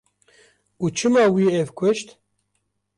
Û 0.83 0.85
çima 0.97 1.25
wî 1.33 1.45
ew 1.59 1.63
kuşt? 1.77 2.07